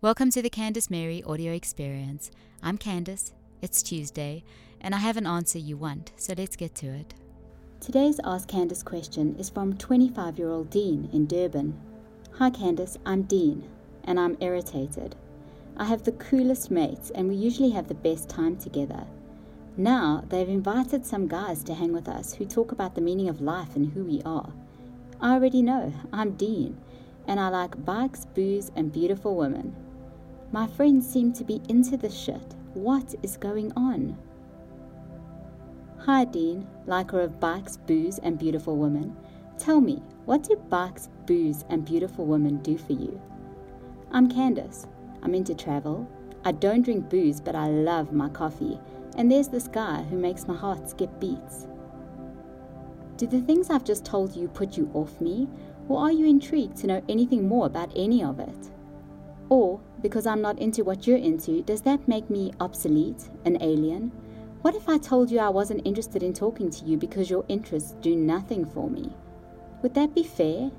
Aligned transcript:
Welcome 0.00 0.30
to 0.30 0.42
the 0.42 0.48
Candace 0.48 0.90
Mary 0.90 1.24
audio 1.24 1.52
experience. 1.52 2.30
I'm 2.62 2.78
Candace, 2.78 3.32
it's 3.60 3.82
Tuesday, 3.82 4.44
and 4.80 4.94
I 4.94 4.98
have 4.98 5.16
an 5.16 5.26
answer 5.26 5.58
you 5.58 5.76
want, 5.76 6.12
so 6.14 6.34
let's 6.38 6.54
get 6.54 6.76
to 6.76 6.86
it. 6.86 7.14
Today's 7.80 8.20
Ask 8.22 8.46
Candace 8.46 8.84
question 8.84 9.34
is 9.40 9.50
from 9.50 9.76
25 9.76 10.38
year 10.38 10.50
old 10.50 10.70
Dean 10.70 11.10
in 11.12 11.26
Durban. 11.26 11.76
Hi 12.34 12.48
Candace, 12.48 12.96
I'm 13.04 13.22
Dean, 13.22 13.68
and 14.04 14.20
I'm 14.20 14.36
irritated. 14.40 15.16
I 15.76 15.86
have 15.86 16.04
the 16.04 16.12
coolest 16.12 16.70
mates, 16.70 17.10
and 17.10 17.28
we 17.28 17.34
usually 17.34 17.70
have 17.70 17.88
the 17.88 17.94
best 17.94 18.28
time 18.28 18.56
together. 18.56 19.04
Now 19.76 20.22
they've 20.28 20.48
invited 20.48 21.06
some 21.06 21.26
guys 21.26 21.64
to 21.64 21.74
hang 21.74 21.92
with 21.92 22.06
us 22.08 22.34
who 22.34 22.44
talk 22.44 22.70
about 22.70 22.94
the 22.94 23.00
meaning 23.00 23.28
of 23.28 23.40
life 23.40 23.74
and 23.74 23.92
who 23.92 24.04
we 24.04 24.22
are. 24.24 24.52
I 25.20 25.32
already 25.32 25.60
know, 25.60 25.92
I'm 26.12 26.36
Dean, 26.36 26.80
and 27.26 27.40
I 27.40 27.48
like 27.48 27.84
bikes, 27.84 28.26
booze, 28.26 28.70
and 28.76 28.92
beautiful 28.92 29.34
women. 29.34 29.74
My 30.50 30.66
friends 30.66 31.06
seem 31.06 31.34
to 31.34 31.44
be 31.44 31.60
into 31.68 31.98
the 31.98 32.08
shit. 32.08 32.54
What 32.72 33.14
is 33.22 33.36
going 33.36 33.70
on? 33.76 34.16
Hi, 35.98 36.24
Dean, 36.24 36.66
liker 36.86 37.20
of 37.20 37.38
bikes, 37.38 37.76
booze, 37.76 38.18
and 38.20 38.38
beautiful 38.38 38.78
women. 38.78 39.14
Tell 39.58 39.78
me, 39.78 40.02
what 40.24 40.44
do 40.44 40.56
bikes, 40.70 41.10
booze, 41.26 41.66
and 41.68 41.84
beautiful 41.84 42.24
women 42.24 42.62
do 42.62 42.78
for 42.78 42.94
you? 42.94 43.20
I'm 44.10 44.30
Candace. 44.30 44.86
I'm 45.22 45.34
into 45.34 45.54
travel. 45.54 46.08
I 46.46 46.52
don't 46.52 46.80
drink 46.80 47.10
booze, 47.10 47.42
but 47.42 47.54
I 47.54 47.66
love 47.66 48.12
my 48.14 48.30
coffee. 48.30 48.80
And 49.18 49.30
there's 49.30 49.48
this 49.48 49.68
guy 49.68 50.02
who 50.04 50.16
makes 50.16 50.48
my 50.48 50.56
heart 50.56 50.88
skip 50.88 51.20
beats. 51.20 51.66
Do 53.18 53.26
the 53.26 53.42
things 53.42 53.68
I've 53.68 53.84
just 53.84 54.06
told 54.06 54.34
you 54.34 54.48
put 54.48 54.78
you 54.78 54.90
off 54.94 55.20
me, 55.20 55.46
or 55.90 56.00
are 56.00 56.12
you 56.12 56.24
intrigued 56.24 56.78
to 56.78 56.86
know 56.86 57.02
anything 57.06 57.46
more 57.46 57.66
about 57.66 57.92
any 57.94 58.24
of 58.24 58.40
it? 58.40 58.70
Or, 59.48 59.80
because 60.02 60.26
I'm 60.26 60.42
not 60.42 60.58
into 60.58 60.84
what 60.84 61.06
you're 61.06 61.16
into, 61.16 61.62
does 61.62 61.80
that 61.82 62.06
make 62.06 62.28
me 62.28 62.52
obsolete, 62.60 63.28
an 63.44 63.62
alien? 63.62 64.12
What 64.62 64.74
if 64.74 64.88
I 64.88 64.98
told 64.98 65.30
you 65.30 65.38
I 65.38 65.48
wasn't 65.48 65.86
interested 65.86 66.22
in 66.22 66.34
talking 66.34 66.70
to 66.70 66.84
you 66.84 66.96
because 66.96 67.30
your 67.30 67.44
interests 67.48 67.94
do 68.00 68.14
nothing 68.14 68.66
for 68.66 68.90
me? 68.90 69.12
Would 69.82 69.94
that 69.94 70.14
be 70.14 70.24
fair? 70.24 70.70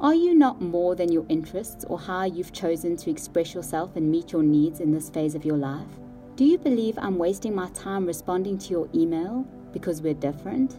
Are 0.00 0.14
you 0.14 0.34
not 0.34 0.60
more 0.60 0.94
than 0.94 1.10
your 1.10 1.26
interests 1.28 1.84
or 1.88 1.98
how 1.98 2.24
you've 2.24 2.52
chosen 2.52 2.96
to 2.98 3.10
express 3.10 3.54
yourself 3.54 3.96
and 3.96 4.10
meet 4.10 4.32
your 4.32 4.42
needs 4.42 4.80
in 4.80 4.92
this 4.92 5.10
phase 5.10 5.34
of 5.34 5.44
your 5.44 5.56
life? 5.56 5.88
Do 6.36 6.44
you 6.44 6.58
believe 6.58 6.98
I'm 6.98 7.18
wasting 7.18 7.54
my 7.54 7.68
time 7.70 8.06
responding 8.06 8.58
to 8.58 8.70
your 8.70 8.88
email 8.94 9.46
because 9.72 10.02
we're 10.02 10.14
different? 10.14 10.78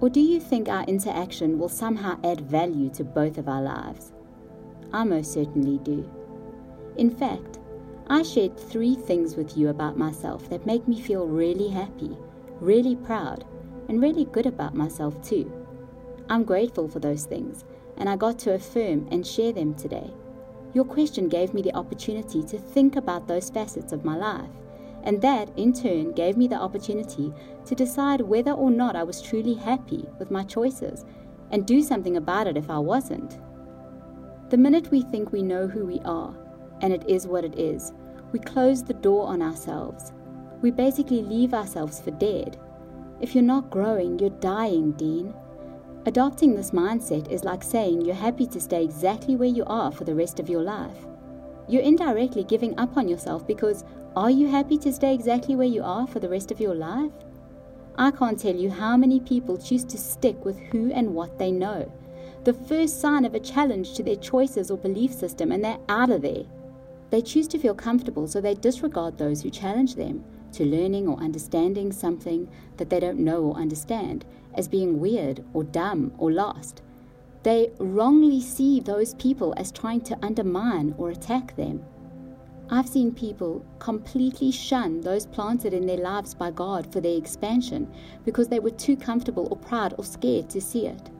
Or 0.00 0.10
do 0.10 0.20
you 0.20 0.40
think 0.40 0.68
our 0.68 0.84
interaction 0.84 1.58
will 1.58 1.68
somehow 1.68 2.18
add 2.24 2.40
value 2.40 2.90
to 2.90 3.04
both 3.04 3.38
of 3.38 3.48
our 3.48 3.62
lives? 3.62 4.12
I 4.92 5.04
most 5.04 5.32
certainly 5.32 5.78
do. 5.78 6.08
In 6.96 7.10
fact, 7.10 7.58
I 8.06 8.22
shared 8.22 8.56
three 8.56 8.94
things 8.94 9.34
with 9.34 9.56
you 9.56 9.68
about 9.68 9.98
myself 9.98 10.48
that 10.50 10.66
make 10.66 10.86
me 10.86 11.00
feel 11.00 11.26
really 11.26 11.68
happy, 11.68 12.16
really 12.60 12.96
proud, 12.96 13.44
and 13.88 14.00
really 14.00 14.26
good 14.26 14.46
about 14.46 14.74
myself 14.74 15.20
too. 15.22 15.50
I'm 16.28 16.44
grateful 16.44 16.86
for 16.86 17.00
those 17.00 17.24
things, 17.24 17.64
and 17.96 18.08
I 18.08 18.16
got 18.16 18.38
to 18.40 18.54
affirm 18.54 19.08
and 19.10 19.26
share 19.26 19.52
them 19.52 19.74
today. 19.74 20.10
Your 20.72 20.84
question 20.84 21.28
gave 21.28 21.52
me 21.52 21.62
the 21.62 21.74
opportunity 21.74 22.42
to 22.44 22.58
think 22.58 22.96
about 22.96 23.26
those 23.26 23.50
facets 23.50 23.92
of 23.92 24.04
my 24.04 24.16
life, 24.16 24.50
and 25.02 25.20
that 25.22 25.50
in 25.56 25.72
turn 25.72 26.12
gave 26.12 26.36
me 26.36 26.46
the 26.46 26.56
opportunity 26.56 27.32
to 27.66 27.74
decide 27.74 28.20
whether 28.20 28.52
or 28.52 28.70
not 28.70 28.96
I 28.96 29.02
was 29.02 29.20
truly 29.20 29.54
happy 29.54 30.08
with 30.18 30.30
my 30.30 30.44
choices 30.44 31.04
and 31.50 31.66
do 31.66 31.82
something 31.82 32.16
about 32.16 32.46
it 32.46 32.56
if 32.56 32.70
I 32.70 32.78
wasn't. 32.78 33.38
The 34.50 34.56
minute 34.58 34.90
we 34.90 35.02
think 35.02 35.32
we 35.32 35.42
know 35.42 35.66
who 35.66 35.84
we 35.84 36.00
are, 36.04 36.34
and 36.84 36.92
it 36.92 37.08
is 37.08 37.26
what 37.26 37.46
it 37.46 37.58
is. 37.58 37.94
We 38.32 38.38
close 38.38 38.84
the 38.84 38.92
door 38.92 39.26
on 39.26 39.40
ourselves. 39.40 40.12
We 40.60 40.70
basically 40.70 41.22
leave 41.22 41.54
ourselves 41.54 41.98
for 41.98 42.10
dead. 42.10 42.58
If 43.22 43.34
you're 43.34 43.42
not 43.42 43.70
growing, 43.70 44.18
you're 44.18 44.28
dying, 44.28 44.92
Dean. 44.92 45.32
Adopting 46.04 46.54
this 46.54 46.72
mindset 46.72 47.30
is 47.30 47.42
like 47.42 47.62
saying 47.62 48.02
you're 48.02 48.14
happy 48.14 48.46
to 48.48 48.60
stay 48.60 48.84
exactly 48.84 49.34
where 49.34 49.48
you 49.48 49.64
are 49.64 49.90
for 49.90 50.04
the 50.04 50.14
rest 50.14 50.38
of 50.38 50.50
your 50.50 50.60
life. 50.60 51.06
You're 51.68 51.80
indirectly 51.80 52.44
giving 52.44 52.78
up 52.78 52.98
on 52.98 53.08
yourself 53.08 53.46
because 53.46 53.82
are 54.14 54.30
you 54.30 54.46
happy 54.48 54.76
to 54.78 54.92
stay 54.92 55.14
exactly 55.14 55.56
where 55.56 55.66
you 55.66 55.82
are 55.82 56.06
for 56.06 56.20
the 56.20 56.28
rest 56.28 56.50
of 56.50 56.60
your 56.60 56.74
life? 56.74 57.12
I 57.96 58.10
can't 58.10 58.38
tell 58.38 58.54
you 58.54 58.68
how 58.68 58.98
many 58.98 59.20
people 59.20 59.56
choose 59.56 59.84
to 59.84 59.96
stick 59.96 60.44
with 60.44 60.58
who 60.58 60.92
and 60.92 61.14
what 61.14 61.38
they 61.38 61.50
know. 61.50 61.90
The 62.44 62.52
first 62.52 63.00
sign 63.00 63.24
of 63.24 63.34
a 63.34 63.40
challenge 63.40 63.94
to 63.94 64.02
their 64.02 64.16
choices 64.16 64.70
or 64.70 64.76
belief 64.76 65.14
system, 65.14 65.50
and 65.50 65.64
they're 65.64 65.78
out 65.88 66.10
of 66.10 66.20
there. 66.20 66.44
They 67.14 67.22
choose 67.22 67.46
to 67.46 67.60
feel 67.60 67.76
comfortable, 67.76 68.26
so 68.26 68.40
they 68.40 68.56
disregard 68.56 69.18
those 69.18 69.40
who 69.40 69.48
challenge 69.48 69.94
them 69.94 70.24
to 70.50 70.64
learning 70.64 71.06
or 71.06 71.16
understanding 71.20 71.92
something 71.92 72.48
that 72.76 72.90
they 72.90 72.98
don't 72.98 73.20
know 73.20 73.44
or 73.44 73.54
understand 73.54 74.24
as 74.54 74.66
being 74.66 74.98
weird 74.98 75.44
or 75.52 75.62
dumb 75.62 76.10
or 76.18 76.32
lost. 76.32 76.82
They 77.44 77.70
wrongly 77.78 78.40
see 78.40 78.80
those 78.80 79.14
people 79.14 79.54
as 79.56 79.70
trying 79.70 80.00
to 80.00 80.18
undermine 80.24 80.92
or 80.98 81.10
attack 81.10 81.54
them. 81.54 81.84
I've 82.68 82.88
seen 82.88 83.14
people 83.14 83.64
completely 83.78 84.50
shun 84.50 85.00
those 85.00 85.24
planted 85.24 85.72
in 85.72 85.86
their 85.86 85.98
lives 85.98 86.34
by 86.34 86.50
God 86.50 86.92
for 86.92 87.00
their 87.00 87.16
expansion 87.16 87.86
because 88.24 88.48
they 88.48 88.58
were 88.58 88.70
too 88.70 88.96
comfortable 88.96 89.46
or 89.52 89.56
proud 89.56 89.94
or 89.98 90.04
scared 90.04 90.50
to 90.50 90.60
see 90.60 90.88
it. 90.88 91.10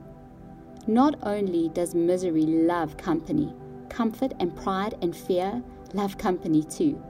Not 0.87 1.15
only 1.23 1.69
does 1.69 1.95
misery 1.95 2.45
love 2.45 2.97
company, 2.97 3.53
comfort 3.87 4.33
and 4.41 4.53
pride 4.57 4.95
and 5.01 5.15
fear 5.15 5.63
love 5.95 6.17
company 6.17 6.63
too. 6.63 7.01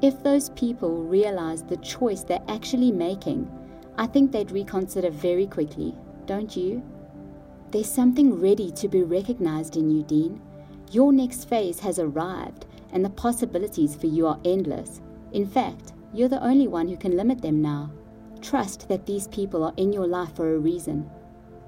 If 0.00 0.22
those 0.22 0.50
people 0.50 1.02
realize 1.02 1.62
the 1.62 1.76
choice 1.78 2.22
they're 2.22 2.40
actually 2.48 2.92
making, 2.92 3.50
I 3.96 4.06
think 4.06 4.30
they'd 4.30 4.52
reconsider 4.52 5.10
very 5.10 5.46
quickly, 5.46 5.94
don't 6.26 6.56
you? 6.56 6.82
There's 7.70 7.90
something 7.90 8.40
ready 8.40 8.70
to 8.72 8.88
be 8.88 9.02
recognized 9.02 9.76
in 9.76 9.90
you, 9.90 10.02
Dean. 10.04 10.40
Your 10.90 11.12
next 11.12 11.48
phase 11.48 11.80
has 11.80 11.98
arrived, 11.98 12.66
and 12.92 13.04
the 13.04 13.10
possibilities 13.10 13.94
for 13.94 14.06
you 14.06 14.26
are 14.26 14.40
endless. 14.44 15.00
In 15.32 15.46
fact, 15.46 15.92
you're 16.14 16.28
the 16.28 16.42
only 16.42 16.68
one 16.68 16.88
who 16.88 16.96
can 16.96 17.16
limit 17.16 17.42
them 17.42 17.60
now. 17.60 17.90
Trust 18.40 18.88
that 18.88 19.04
these 19.04 19.28
people 19.28 19.64
are 19.64 19.74
in 19.76 19.92
your 19.92 20.06
life 20.06 20.34
for 20.34 20.54
a 20.54 20.58
reason. 20.58 21.10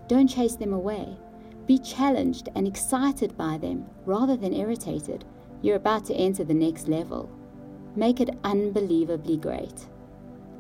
Don't 0.09 0.29
chase 0.29 0.57
them 0.57 0.73
away. 0.73 1.19
Be 1.67 1.79
challenged 1.79 2.49
and 2.55 2.67
excited 2.67 3.37
by 3.37 3.59
them 3.59 3.87
rather 4.07 4.37
than 4.37 4.55
irritated. 4.55 5.25
You're 5.63 5.77
about 5.77 6.05
to 6.07 6.15
enter 6.15 6.45
the 6.45 6.55
next 6.55 6.89
level. 6.89 7.31
Make 7.97 8.21
it 8.21 8.31
unbelievably 8.45 9.39
great. 9.39 9.87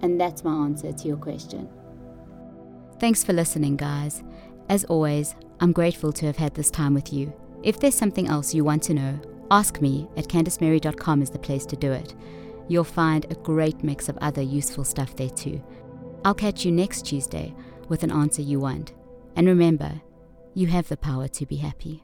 And 0.02 0.20
that's 0.20 0.44
my 0.44 0.52
answer 0.52 0.92
to 0.92 1.08
your 1.08 1.16
question. 1.16 1.68
Thanks 2.98 3.24
for 3.24 3.32
listening, 3.32 3.76
guys. 3.76 4.22
As 4.68 4.84
always, 4.84 5.34
I'm 5.60 5.72
grateful 5.72 6.12
to 6.12 6.26
have 6.26 6.36
had 6.36 6.54
this 6.54 6.70
time 6.70 6.94
with 6.94 7.12
you. 7.12 7.32
If 7.62 7.80
there's 7.80 7.94
something 7.94 8.28
else 8.28 8.54
you 8.54 8.64
want 8.64 8.82
to 8.84 8.94
know, 8.94 9.20
ask 9.50 9.80
me 9.80 10.08
at 10.16 10.28
candacemary.com 10.28 11.22
is 11.22 11.30
the 11.30 11.38
place 11.38 11.66
to 11.66 11.76
do 11.76 11.92
it. 11.92 12.14
You'll 12.68 12.84
find 12.84 13.26
a 13.30 13.34
great 13.34 13.82
mix 13.82 14.08
of 14.08 14.18
other 14.18 14.42
useful 14.42 14.84
stuff 14.84 15.16
there 15.16 15.30
too. 15.30 15.62
I'll 16.24 16.34
catch 16.34 16.64
you 16.64 16.72
next 16.72 17.06
Tuesday 17.06 17.54
with 17.88 18.02
an 18.02 18.12
answer 18.12 18.42
you 18.42 18.60
want. 18.60 18.92
And 19.34 19.46
remember, 19.46 20.00
you 20.54 20.66
have 20.68 20.88
the 20.88 20.96
power 20.96 21.28
to 21.28 21.46
be 21.46 21.56
happy. 21.56 22.02